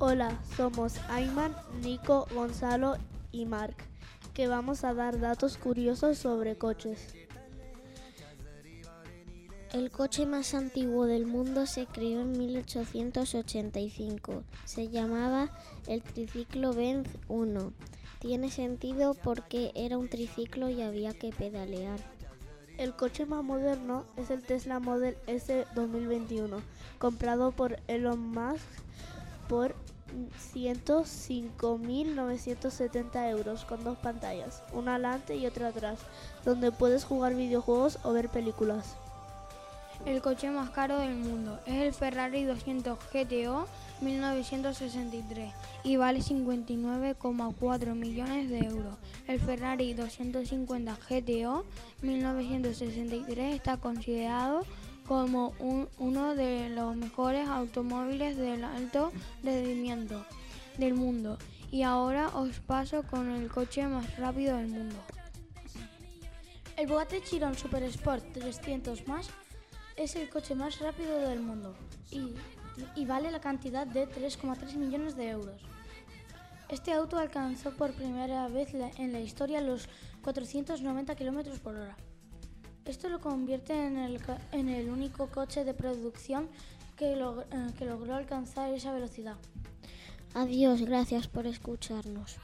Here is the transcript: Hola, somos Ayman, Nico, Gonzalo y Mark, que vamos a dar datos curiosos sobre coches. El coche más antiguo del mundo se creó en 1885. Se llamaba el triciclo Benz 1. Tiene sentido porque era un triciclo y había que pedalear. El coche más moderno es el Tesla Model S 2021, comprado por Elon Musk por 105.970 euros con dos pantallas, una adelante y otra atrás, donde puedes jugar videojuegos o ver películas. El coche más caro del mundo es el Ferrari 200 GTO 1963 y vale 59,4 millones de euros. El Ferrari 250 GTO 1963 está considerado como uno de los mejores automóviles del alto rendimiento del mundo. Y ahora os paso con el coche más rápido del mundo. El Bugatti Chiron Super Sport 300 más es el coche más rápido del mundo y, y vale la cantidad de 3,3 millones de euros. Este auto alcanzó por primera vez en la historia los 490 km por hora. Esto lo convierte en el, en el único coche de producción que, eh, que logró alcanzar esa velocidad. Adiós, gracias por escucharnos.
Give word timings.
Hola, 0.00 0.38
somos 0.56 0.96
Ayman, 1.08 1.52
Nico, 1.82 2.28
Gonzalo 2.32 2.98
y 3.32 3.46
Mark, 3.46 3.74
que 4.32 4.46
vamos 4.46 4.84
a 4.84 4.94
dar 4.94 5.18
datos 5.18 5.56
curiosos 5.56 6.18
sobre 6.18 6.56
coches. 6.56 7.16
El 9.72 9.90
coche 9.90 10.24
más 10.24 10.54
antiguo 10.54 11.06
del 11.06 11.26
mundo 11.26 11.66
se 11.66 11.86
creó 11.86 12.20
en 12.20 12.30
1885. 12.30 14.44
Se 14.64 14.88
llamaba 14.88 15.50
el 15.88 16.02
triciclo 16.02 16.74
Benz 16.74 17.08
1. 17.26 17.72
Tiene 18.20 18.52
sentido 18.52 19.14
porque 19.14 19.72
era 19.74 19.98
un 19.98 20.08
triciclo 20.08 20.68
y 20.68 20.80
había 20.80 21.12
que 21.12 21.30
pedalear. 21.30 21.98
El 22.76 22.94
coche 22.94 23.26
más 23.26 23.42
moderno 23.42 24.04
es 24.16 24.30
el 24.30 24.44
Tesla 24.44 24.78
Model 24.78 25.16
S 25.26 25.66
2021, 25.74 26.62
comprado 27.00 27.50
por 27.50 27.80
Elon 27.88 28.30
Musk 28.30 28.62
por 29.48 29.74
105.970 30.54 33.30
euros 33.30 33.64
con 33.64 33.82
dos 33.84 33.96
pantallas, 33.98 34.62
una 34.72 34.94
adelante 34.94 35.36
y 35.36 35.46
otra 35.46 35.68
atrás, 35.68 36.00
donde 36.44 36.72
puedes 36.72 37.04
jugar 37.04 37.34
videojuegos 37.34 37.98
o 38.02 38.12
ver 38.12 38.28
películas. 38.28 38.96
El 40.06 40.22
coche 40.22 40.48
más 40.50 40.70
caro 40.70 41.00
del 41.00 41.16
mundo 41.16 41.58
es 41.66 41.74
el 41.74 41.92
Ferrari 41.92 42.44
200 42.44 42.96
GTO 43.12 43.66
1963 44.00 45.52
y 45.82 45.96
vale 45.96 46.20
59,4 46.20 47.94
millones 47.94 48.48
de 48.48 48.60
euros. 48.60 48.94
El 49.26 49.40
Ferrari 49.40 49.94
250 49.94 50.96
GTO 51.08 51.64
1963 52.02 53.56
está 53.56 53.76
considerado 53.76 54.62
como 55.08 55.54
uno 55.98 56.34
de 56.34 56.68
los 56.68 56.94
mejores 56.94 57.48
automóviles 57.48 58.36
del 58.36 58.62
alto 58.62 59.10
rendimiento 59.42 60.26
del 60.76 60.92
mundo. 60.92 61.38
Y 61.70 61.82
ahora 61.82 62.28
os 62.28 62.60
paso 62.60 63.02
con 63.04 63.30
el 63.30 63.50
coche 63.50 63.86
más 63.86 64.18
rápido 64.18 64.58
del 64.58 64.68
mundo. 64.68 64.96
El 66.76 66.86
Bugatti 66.86 67.22
Chiron 67.22 67.56
Super 67.56 67.82
Sport 67.84 68.34
300 68.34 69.08
más 69.08 69.30
es 69.96 70.14
el 70.14 70.28
coche 70.28 70.54
más 70.54 70.78
rápido 70.78 71.18
del 71.18 71.40
mundo 71.40 71.74
y, 72.10 72.34
y 72.94 73.06
vale 73.06 73.30
la 73.30 73.40
cantidad 73.40 73.86
de 73.86 74.06
3,3 74.08 74.76
millones 74.76 75.16
de 75.16 75.30
euros. 75.30 75.62
Este 76.68 76.92
auto 76.92 77.16
alcanzó 77.16 77.72
por 77.72 77.92
primera 77.94 78.46
vez 78.48 78.74
en 78.74 79.12
la 79.12 79.20
historia 79.20 79.62
los 79.62 79.88
490 80.22 81.16
km 81.16 81.58
por 81.60 81.76
hora. 81.76 81.96
Esto 82.88 83.10
lo 83.10 83.20
convierte 83.20 83.74
en 83.74 83.98
el, 83.98 84.18
en 84.50 84.70
el 84.70 84.88
único 84.88 85.26
coche 85.26 85.62
de 85.62 85.74
producción 85.74 86.48
que, 86.96 87.12
eh, 87.12 87.46
que 87.78 87.84
logró 87.84 88.14
alcanzar 88.14 88.72
esa 88.72 88.92
velocidad. 88.94 89.36
Adiós, 90.32 90.80
gracias 90.80 91.28
por 91.28 91.46
escucharnos. 91.46 92.38